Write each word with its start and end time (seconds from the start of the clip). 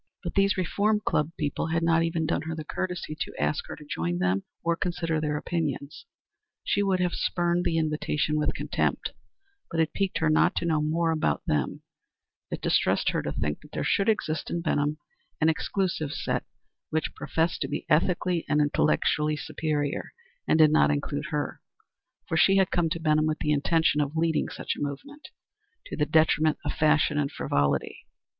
But 0.23 0.33
these 0.33 0.57
Reform 0.57 0.99
Club 1.05 1.29
people 1.37 1.67
had 1.67 1.83
not 1.83 2.01
even 2.01 2.25
done 2.25 2.41
her 2.47 2.55
the 2.55 2.63
courtesy 2.63 3.15
to 3.21 3.35
ask 3.39 3.67
her 3.67 3.75
to 3.75 3.85
join 3.85 4.17
them 4.17 4.41
or 4.63 4.75
consider 4.75 5.21
their 5.21 5.37
opinions. 5.37 6.07
She 6.63 6.81
would 6.81 6.99
have 6.99 7.13
spurned 7.13 7.65
the 7.65 7.77
invitation 7.77 8.35
with 8.35 8.55
contempt, 8.55 9.13
but 9.69 9.79
it 9.79 9.93
piqued 9.93 10.17
her 10.17 10.31
not 10.31 10.55
to 10.55 10.65
know 10.65 10.81
more 10.81 11.11
about 11.11 11.43
them; 11.45 11.83
it 12.49 12.61
distressed 12.63 13.09
her 13.09 13.21
to 13.21 13.31
think 13.31 13.61
that 13.61 13.73
there 13.73 13.83
should 13.83 14.09
exist 14.09 14.49
in 14.49 14.61
Benham 14.63 14.97
an 15.39 15.49
exclusive 15.49 16.11
set 16.13 16.45
which 16.89 17.13
professed 17.13 17.61
to 17.61 17.67
be 17.67 17.85
ethically 17.87 18.43
and 18.49 18.59
intellectually 18.59 19.37
superior 19.37 20.13
and 20.47 20.57
did 20.57 20.71
not 20.71 20.89
include 20.89 21.25
her, 21.27 21.61
for 22.27 22.35
she 22.37 22.55
had 22.57 22.71
come 22.71 22.89
to 22.89 22.99
Benham 22.99 23.27
with 23.27 23.37
the 23.37 23.51
intention 23.51 24.01
of 24.01 24.15
leading 24.17 24.49
such 24.49 24.75
a 24.75 24.81
movement, 24.81 25.27
to 25.85 25.95
the 25.95 26.07
detriment 26.07 26.57
of 26.65 26.73
fashion 26.73 27.19
and 27.19 27.31
frivolity. 27.31 28.07